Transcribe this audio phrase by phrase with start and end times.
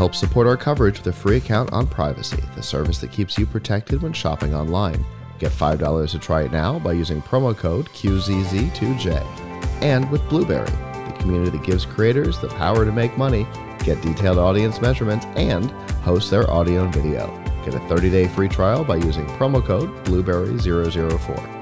[0.00, 3.44] Help support our coverage with a free account on Privacy, the service that keeps you
[3.44, 5.04] protected when shopping online.
[5.38, 9.22] Get $5 to try it now by using promo code QZZ2J.
[9.82, 13.46] And with Blubrry, the community that gives creators the power to make money,
[13.84, 17.26] get detailed audience measurements, and host their audio and video.
[17.66, 21.60] Get a 30 day free trial by using promo code Blubrry004.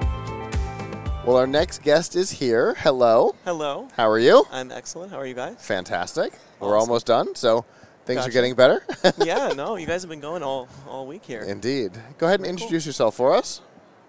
[1.27, 2.75] Well, our next guest is here.
[2.75, 3.35] Hello.
[3.45, 3.89] Hello.
[3.97, 4.47] How are you?
[4.53, 5.11] I'm excellent.
[5.11, 5.57] How are you guys?
[5.59, 6.35] Fantastic.
[6.61, 6.89] We're Awesome.
[6.89, 7.65] almost done, so
[8.09, 8.31] things Gotcha.
[8.31, 8.83] are getting better.
[9.25, 11.43] yeah, no, you guys have been going all, all week here.
[11.43, 11.93] Indeed.
[12.17, 12.65] Go ahead and Very cool.
[12.65, 13.61] introduce yourself for us.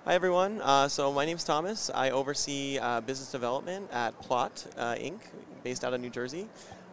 [0.06, 0.62] Hi, everyone.
[0.62, 1.92] Uh, so my name's Thomas.
[1.94, 5.20] I oversee uh, business development at Plott uh, Inc.,
[5.66, 6.48] based out of New Jersey.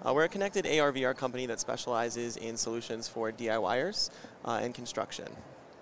[0.04, 4.10] Uh, we're a connected AR/VR company that specializes in solutions for DIYers
[4.44, 5.28] uh, and construction.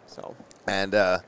[0.06, 0.36] So,
[0.68, 1.20] And uh,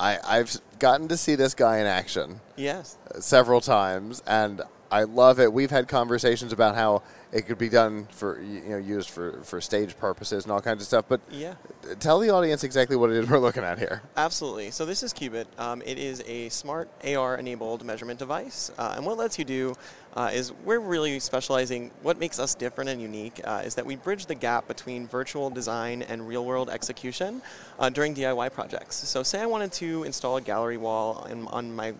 [0.00, 2.98] I, I've gotten to see this guy in action yes.
[3.20, 5.52] several times, and I love it.
[5.52, 7.02] We've had conversations about how
[7.34, 10.80] it could be done for you know used for, for stage purposes and all kinds
[10.80, 11.04] of stuff.
[11.08, 11.54] But Yeah.
[11.98, 14.02] tell the audience exactly what it is we're looking at here.
[14.16, 14.70] Absolutely.
[14.70, 15.46] So this is Qubit.
[15.58, 19.74] Um, it is a smart AR-enabled measurement device, uh, and what it lets you do
[20.14, 21.90] uh, is we're really specializing.
[22.02, 25.50] What makes us different and unique uh, is that we bridge the gap between virtual
[25.50, 27.42] design and real-world execution
[27.80, 28.94] uh, during DIY projects.
[28.94, 31.94] So say I wanted to install a gallery wall in, on my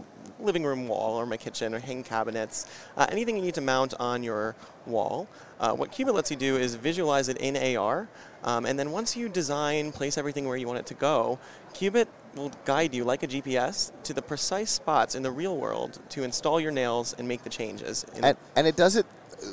[0.44, 3.94] living room wall or my kitchen or hang cabinets, uh, anything you need to mount
[3.98, 4.54] on your
[4.86, 5.26] wall.
[5.58, 8.08] Uh, what Qubit lets you do is visualize it in AR,
[8.42, 11.38] um, and then once you design, place everything where you want it to go,
[11.72, 15.98] Qubit will guide you like a GPS to the precise spots in the real world
[16.10, 18.04] to install your nails and make the changes.
[18.22, 19.06] And, and it does it,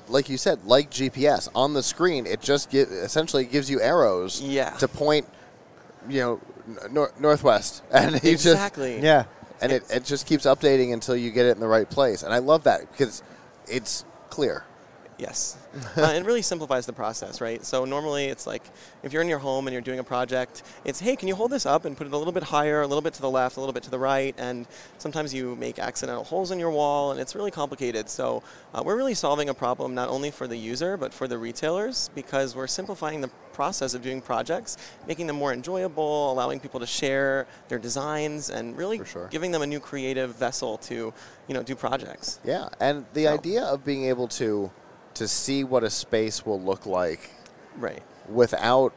[0.09, 1.47] like you said, like GPS.
[1.55, 4.71] On the screen, it just gi- essentially gives you arrows Yeah.
[4.77, 5.27] to point,
[6.09, 6.41] you know,
[6.91, 7.83] nor- northwest.
[7.91, 8.99] And you just exactly.
[8.99, 9.25] Yeah.
[9.61, 12.23] And it, it just keeps updating until you get it in the right place.
[12.23, 13.23] And I love that because
[13.67, 14.65] it's clear.
[15.21, 15.55] Yes.
[15.97, 17.63] uh, it really simplifies the process, right?
[17.63, 18.63] So normally it's like
[19.03, 21.51] if you're in your home and you're doing a project, it's hey, can you hold
[21.51, 23.55] this up and put it a little bit higher, a little bit to the left,
[23.55, 24.65] a little bit to the right, and
[24.97, 28.09] sometimes you make accidental holes in your wall, and it's really complicated.
[28.09, 28.41] So
[28.73, 32.09] uh, we're really solving a problem not only for the user but for the retailers
[32.15, 34.77] because we're simplifying the process of doing projects,
[35.07, 39.27] making them more enjoyable, allowing people to share their designs, and really sure.
[39.27, 41.13] giving them a new creative vessel to,
[41.47, 42.39] you know, do projects.
[42.43, 44.71] Yeah, and the So- idea of being able to
[45.21, 47.29] to see what a space will look like
[47.77, 48.01] Right.
[48.27, 48.91] without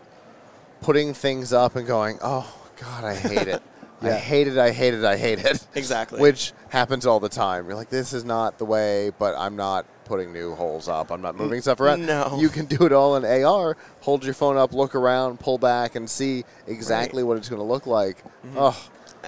[0.80, 3.62] putting things up and going, "Oh God, I hate it.
[4.02, 4.58] I hate it.
[4.58, 5.04] I hate it.
[5.04, 6.20] I hate it." Exactly.
[6.20, 7.66] Which happens all the time.
[7.66, 11.10] You're like, "This is not the way," but I'm not putting new holes up.
[11.10, 12.04] I'm not moving stuff around.
[12.06, 12.36] no.
[12.38, 13.76] You can do it all in AR.
[14.00, 17.66] Hold your phone up, look around, pull back, and see exactly what it's going to
[17.66, 18.22] look like.
[18.56, 18.78] Oh,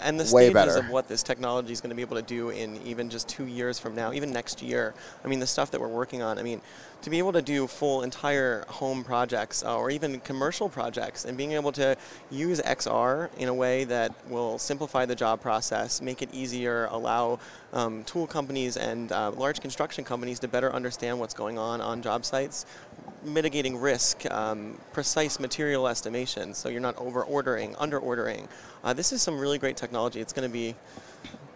[0.03, 0.79] and the way stages better.
[0.79, 3.47] of what this technology is going to be able to do in even just two
[3.47, 4.95] years from now, even next year.
[5.25, 6.39] I mean, the stuff that we're working on.
[6.39, 6.61] I mean,
[7.03, 11.37] to be able to do full entire home projects uh, or even commercial projects, and
[11.37, 11.97] being able to
[12.31, 17.39] use XR in a way that will simplify the job process, make it easier, allow
[17.73, 22.03] um, tool companies and uh, large construction companies to better understand what's going on on
[22.03, 22.67] job sites,
[23.27, 28.49] mitigating risk, um, precise material estimation, so you're not over ordering, under ordering.
[28.85, 30.21] Uh, this is some really great technology.
[30.21, 30.75] It's going to be,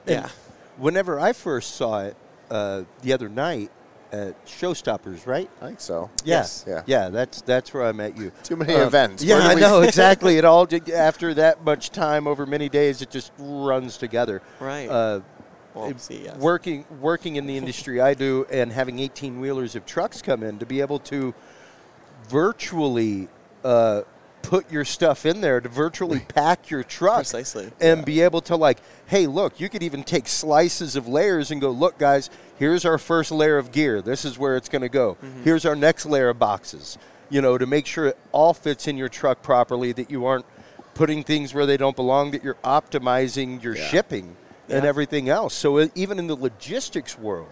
[0.06, 0.28] And yeah,
[0.76, 2.16] Whenever I first saw it
[2.50, 3.70] uh, the other night
[4.12, 5.48] at Showstoppers, right?
[5.62, 6.10] I think so.
[6.24, 6.64] Yes.
[6.66, 6.82] Yeah.
[6.86, 8.32] Yeah, that's that's where I met you.
[8.42, 9.22] Too many Um, events.
[9.22, 10.36] Yeah, I know exactly.
[10.36, 14.42] It all ju- after that much time over many days, it just runs together.
[14.58, 14.88] right.
[14.88, 15.20] Uh,
[15.74, 16.36] well, see, yes.
[16.38, 20.58] working working in the industry I do and having 18 wheelers of trucks come in
[20.58, 21.32] to be able to
[22.30, 23.28] virtually
[23.64, 24.02] uh,
[24.42, 27.70] put your stuff in there to virtually pack your truck Precisely.
[27.80, 31.60] and be able to like hey look you could even take slices of layers and
[31.60, 34.00] go look guys here's our first layer of gear.
[34.00, 35.16] This is where it's going to go.
[35.22, 35.42] Mm-hmm.
[35.44, 36.96] here's our next layer of boxes
[37.28, 40.46] you know to make sure it all fits in your truck properly that you aren't
[40.94, 43.86] putting things where they don't belong that you're optimizing your Yeah.
[43.88, 44.36] shipping
[44.68, 45.52] and everything else.
[45.54, 47.48] So uh, even in the logistics world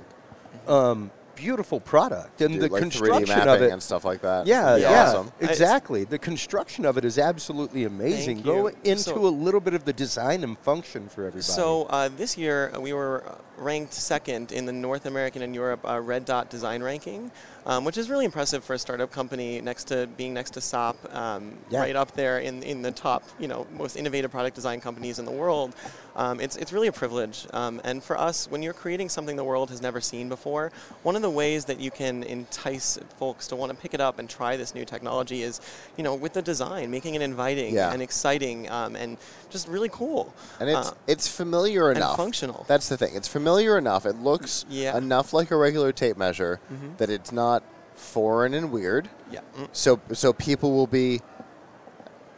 [0.68, 4.46] um, beautiful product and Do, the like 3D construction of it and stuff like that.
[4.46, 5.32] yeah, Would yeah, awesome.
[5.40, 6.04] Exactly.
[6.04, 8.36] The construction of it is absolutely amazing.
[8.38, 8.76] Thank Go you.
[8.84, 11.42] into So- a little bit of the design and function for everybody.
[11.42, 15.54] So uh, this year uh, we were uh, ranked second in the North American and
[15.54, 17.30] Europe uh, Red Dot Design Ranking,
[17.66, 19.60] um, which is really impressive for a startup company.
[19.60, 21.80] Next to being next to SOP, um, Yeah.
[21.80, 25.24] right up there in, in the top, you know, most innovative product design companies in
[25.24, 25.74] the world.
[26.16, 27.46] Um, it's it's really a privilege.
[27.52, 30.72] Um, and for us, when you're creating something the world has never seen before,
[31.04, 34.18] one of the ways that you can entice folks to want to pick it up
[34.18, 35.60] and try this new technology is,
[35.96, 37.92] you know, with the design, making it inviting Yeah.
[37.92, 39.16] and exciting um, and
[39.50, 40.34] just really cool.
[40.60, 42.16] And it's Uh, it's familiar and enough.
[42.16, 42.64] functional.
[42.66, 43.14] That's the thing.
[43.14, 44.06] It's familiar enough.
[44.06, 44.96] It looks Yeah.
[44.96, 46.96] enough like a regular tape measure Mhm.
[46.98, 47.62] that it's not
[47.94, 49.08] foreign and weird.
[49.30, 49.40] Yeah.
[49.56, 49.68] Mm.
[49.72, 51.20] So so people will be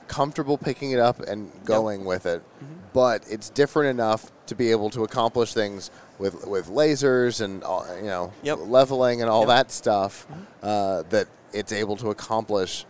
[0.09, 2.43] comfortable picking it up and going with it.
[2.43, 2.75] Mm-hmm.
[2.93, 7.87] But it's different enough to be able to accomplish things with with lasers and all,
[7.97, 8.59] you know Yep.
[8.59, 8.71] Mm-hmm.
[8.71, 10.27] leveling and all that stuff
[10.63, 12.87] uh, that it's able to accomplish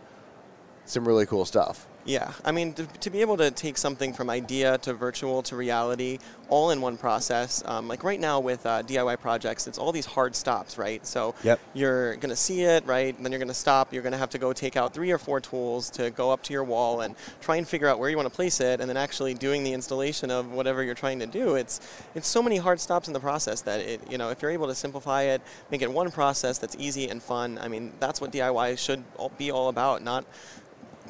[0.85, 1.87] some really cool stuff.
[2.03, 5.55] Yeah, I mean, to, to be able to take something from idea to virtual to
[5.55, 6.17] reality
[6.49, 10.07] all in one process, um, like right now with uh, DIY projects, it's all these
[10.07, 11.05] hard stops, right?
[11.05, 11.59] So Yep.
[11.73, 13.15] you're going to see it, right?
[13.15, 13.93] And then you're going to stop.
[13.93, 16.41] You're going to have to go take out three or four tools to go up
[16.43, 18.89] to your wall and try and figure out where you want to place it, and
[18.89, 21.55] then actually doing the installation of whatever you're trying to do.
[21.55, 21.79] It's
[22.15, 24.67] it's so many hard stops in the process that it, you know, if you're able
[24.67, 27.59] to simplify it, make it one process that's easy and fun.
[27.61, 30.25] I mean, that's what DIY should all be all about, not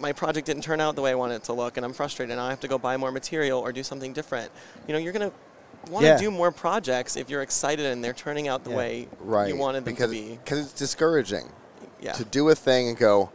[0.01, 2.36] my project didn't turn out the way I wanted it to look, and I'm frustrated.
[2.36, 4.51] Now I have to go buy more material or do something different.
[4.88, 5.31] You know, you're gonna
[5.89, 6.18] want to Yeah.
[6.18, 8.75] do more projects if you're excited and they're turning out the Yeah.
[8.77, 9.48] way Right.
[9.50, 10.39] you wanted them because to be.
[10.44, 11.50] Because it's discouraging
[12.00, 12.13] Yeah.
[12.13, 13.30] to do a thing and go,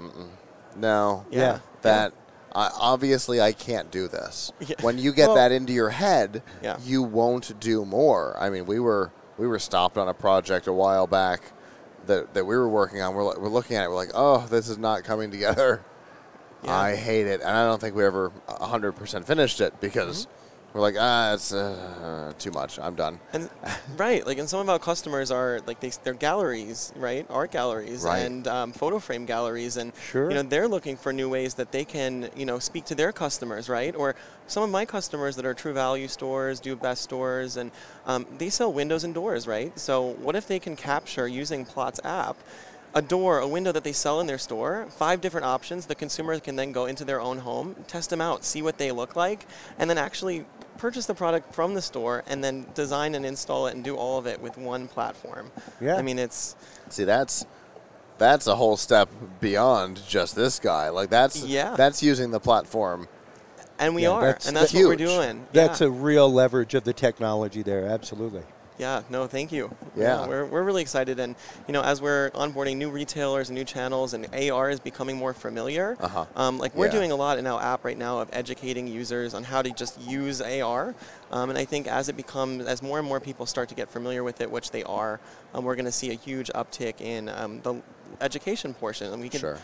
[0.00, 0.28] Mm-mm,
[0.76, 1.58] no, yeah.
[1.82, 2.12] that
[2.54, 4.50] I, obviously I can't do this.
[4.60, 4.76] Yeah.
[4.80, 6.76] When you get Well- that into your head, Yeah.
[6.82, 8.36] you won't do more.
[8.40, 11.52] I mean, we were we were stopped on a project a while back
[12.06, 13.14] that, that we were working on.
[13.14, 13.88] We're, we're looking at it.
[13.90, 15.82] We're like, oh, this is not coming together.
[16.64, 16.74] Yeah.
[16.76, 20.78] I hate it, and I don't think we ever 100% finished it because Mm-hmm.
[20.78, 22.78] we're like, ah, it's uh, too much.
[22.78, 23.18] I'm done.
[23.32, 23.48] And
[23.96, 27.24] right, like, and some of our customers are like they, they're galleries, right?
[27.30, 28.18] Art galleries Right.
[28.18, 30.28] and um, photo frame galleries, and Sure.
[30.28, 33.12] you know they're looking for new ways that they can you know speak to their
[33.12, 33.94] customers, right?
[33.94, 34.16] Or
[34.48, 37.70] some of my customers that are True Value stores, do best stores, and
[38.06, 39.72] um, they sell windows and doors, right?
[39.78, 42.36] So what if they can capture using Plott's app?
[42.94, 45.84] A door, a window that they sell in their store, five different options.
[45.86, 48.90] The consumer can then go into their own home, test them out, see what they
[48.90, 49.46] look like,
[49.78, 50.46] and then actually
[50.78, 54.18] purchase the product from the store and then design and install it and do all
[54.18, 55.50] of it with one platform.
[55.80, 55.96] Yeah.
[55.96, 56.56] I mean, it's
[56.88, 57.44] See, that's
[58.18, 59.10] that's a whole step
[59.40, 60.88] beyond just this guy.
[60.88, 61.74] Like that's Yeah.
[61.76, 63.08] that's using the platform.
[63.78, 65.10] and we Yeah, are, that's- and that's that's what we're huge.
[65.10, 65.46] doing.
[65.52, 65.88] That's yeah.
[65.88, 67.84] a real leverage of the technology there.
[67.86, 68.42] Absolutely.
[68.78, 69.74] Yeah, no, thank you.
[69.96, 70.26] Yeah.
[70.26, 71.34] we're, we're really excited, and
[71.66, 75.32] you know, as we're onboarding new retailers and new channels, and AR is becoming more
[75.32, 75.96] familiar.
[75.98, 76.26] Uh-huh.
[76.36, 76.92] Um, like we're Yeah.
[76.92, 79.98] doing a lot in our app right now of educating users on how to just
[80.02, 80.94] use AR,
[81.30, 83.88] um, and I think as it becomes, as more and more people start to get
[83.88, 85.20] familiar with it, which they are,
[85.54, 87.80] um, we're going to see a huge uptick in um, the
[88.20, 89.58] education portion, and we can Sure.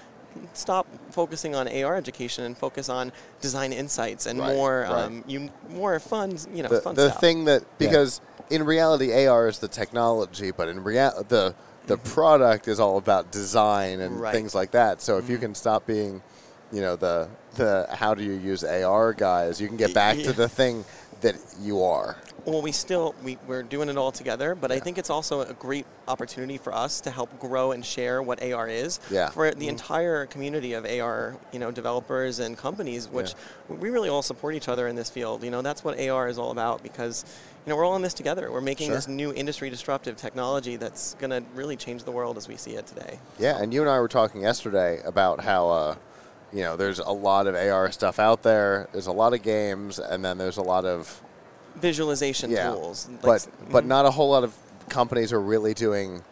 [0.54, 5.04] Stop focusing on AR education and focus on design insights and Right, more right.
[5.04, 7.20] um, you more fun, you know, The, fun the stuff.
[7.20, 8.20] thing that because
[8.50, 11.54] in reality AR is the technology, but in real the
[11.86, 14.32] the product is all about design and Right.
[14.32, 15.02] things like that.
[15.02, 15.32] So if Mm-hmm.
[15.32, 16.22] you can stop being,
[16.70, 20.24] you know, the the how do you use AR guys, you can get back Yeah.
[20.24, 20.84] to the thing
[21.22, 22.16] that you are.
[22.44, 25.54] Well, we still we, we're doing it all together, but I think it's also a
[25.54, 29.30] great opportunity for us to help grow and share what AR is Yeah.
[29.30, 33.34] for the entire community of AR, you know, developers and companies, which
[33.68, 35.44] we really all support each other in this field.
[35.44, 37.24] You know, that's what AR is all about because
[37.64, 38.50] you know we're all in this together.
[38.50, 38.96] We're making Sure.
[38.96, 42.72] this new industry disruptive technology that's going to really change the world as we see
[42.72, 43.20] it today.
[43.38, 45.94] Yeah, and you and I were talking yesterday about how uh,
[46.52, 48.88] you know there's a lot of AR stuff out there.
[48.92, 51.20] There's a lot of games, and then there's a lot of
[51.76, 53.88] Visualization yeah, tools, like- but but Mhm.
[53.88, 54.52] not a whole lot of
[54.90, 56.22] companies are really doing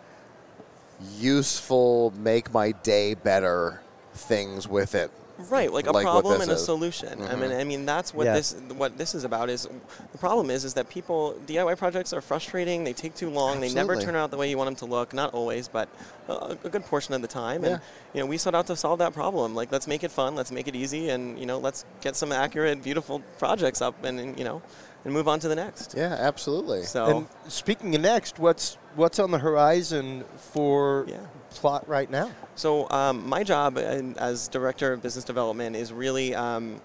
[1.18, 3.80] useful, make my day better
[4.14, 5.10] things with it.
[5.48, 6.64] Right, like a like problem this and a is.
[6.64, 7.22] solution.
[7.22, 7.60] I mean, Mhm.
[7.60, 8.34] I mean that's what Yeah.
[8.34, 9.48] this what this is about.
[9.48, 9.68] Is
[10.12, 12.84] the problem is is that people DIY projects are frustrating.
[12.84, 13.60] They take too long.
[13.60, 15.12] They never turn out the way you want them to look.
[15.14, 15.88] Not always, but
[16.28, 17.62] a, a good portion of the time.
[17.64, 17.70] Yeah.
[17.70, 17.80] And
[18.14, 19.54] you know, we set out to solve that problem.
[19.54, 20.34] Like, let's make it fun.
[20.34, 24.18] Let's make it easy, and you know, let's get some accurate, beautiful projects up, and,
[24.20, 24.60] and you know,
[25.04, 25.94] and move on to the next.
[25.96, 26.82] Yeah, absolutely.
[26.84, 31.18] So And speaking of next, what's what's on the horizon for Yeah.
[31.54, 32.30] Plott right now?
[32.54, 36.80] So um, my job as director of business development is really um,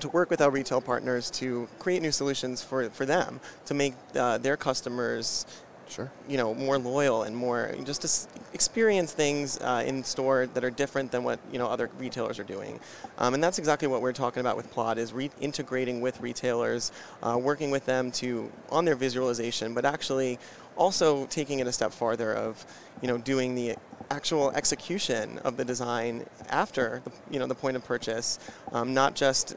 [0.00, 3.94] to work with our retail partners to create new solutions for, for them to make
[4.14, 5.46] uh, their customers
[5.88, 6.10] sure.
[6.28, 10.70] you know more loyal and more just to experience things uh, in store that are
[10.70, 12.78] different than what you know other retailers are doing
[13.18, 16.92] um, and that's exactly what we're talking about with Plott is re- integrating with retailers
[17.22, 20.38] uh, working with them to on their visualization but actually
[20.76, 22.64] also taking it a step farther of
[23.02, 23.76] you know doing the
[24.10, 28.38] actual execution of the design after the, you know the point of purchase
[28.72, 29.56] um, not just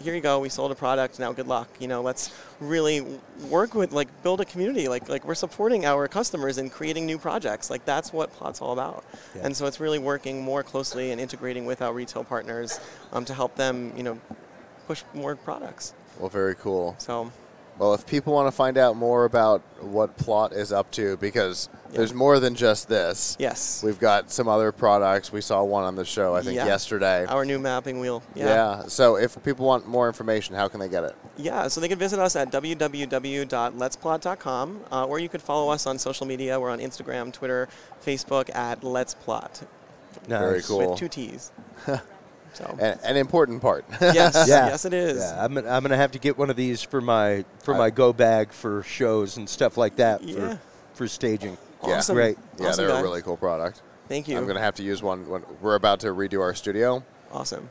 [0.00, 3.00] here you go we sold a product now good luck you know let's really
[3.50, 7.18] work with like build a community like like we're supporting our customers in creating new
[7.18, 9.42] projects like that's what Plott's all about Yeah.
[9.44, 12.80] and so it's really working more closely and integrating with our retail partners
[13.12, 14.18] um, to help them you know
[14.86, 16.94] push more products Well, very cool.
[16.98, 17.30] so
[17.82, 21.68] Well, if people want to find out more about what Plott is up to, because
[21.90, 23.36] there's more than just this.
[23.40, 23.82] Yes.
[23.82, 25.32] We've got some other products.
[25.32, 26.66] We saw one on the show, I think, Yeah.
[26.66, 27.26] yesterday.
[27.26, 28.22] Our new mapping wheel.
[28.36, 28.84] yeah.
[28.86, 31.16] So if people want more information, how can they get it?
[31.36, 35.98] Yeah, so they can visit us at www.letsplott.com, uh, or you could follow us on
[35.98, 36.60] social media.
[36.60, 37.68] We're on Instagram, Twitter,
[38.06, 39.64] Facebook at Let's Plott
[40.28, 40.90] Very cool.
[40.90, 41.50] with two T's.
[42.52, 43.84] so An, an important part.
[44.00, 44.68] yes, Yeah.
[44.68, 45.18] yes, it is.
[45.18, 47.78] Yeah, I'm, gonna- I'm gonna have to get one of these for my for I-
[47.78, 50.34] my go bag for shows and stuff like that Yeah.
[50.34, 50.60] for
[50.94, 51.56] for staging.
[51.86, 51.96] Yeah.
[51.96, 52.14] Awesome.
[52.16, 52.36] Great.
[52.58, 53.00] yeah, Awesome, they're guy.
[53.00, 53.82] a really cool product.
[54.08, 54.36] Thank you.
[54.36, 57.02] I'm going to have to use one when we're about to redo our studio.
[57.32, 57.70] awesome.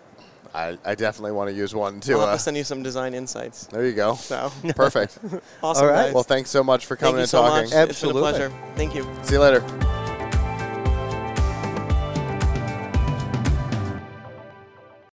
[0.54, 2.16] I, I definitely want to use one too.
[2.16, 3.68] I'll have Uh, to send you some design insights.
[3.68, 4.16] there you go.
[4.20, 5.18] So Perfect.
[5.64, 6.06] awesome, All right.
[6.08, 6.14] guys.
[6.14, 7.54] well, thanks so much for Thank coming you and so talking.
[7.56, 7.64] much.
[7.66, 8.22] It's been a Absolutely.
[8.22, 8.52] pleasure.
[8.76, 9.08] Thank you.
[9.24, 10.01] See you later.